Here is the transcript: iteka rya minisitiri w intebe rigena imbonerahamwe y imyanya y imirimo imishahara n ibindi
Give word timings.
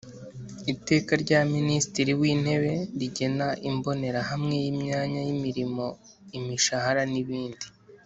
iteka 0.73 1.11
rya 1.23 1.39
minisitiri 1.53 2.11
w 2.19 2.21
intebe 2.33 2.73
rigena 2.99 3.47
imbonerahamwe 3.69 4.55
y 4.63 4.67
imyanya 4.73 5.19
y 5.27 5.31
imirimo 5.35 5.85
imishahara 6.37 7.03
n 7.13 7.15
ibindi 7.23 7.65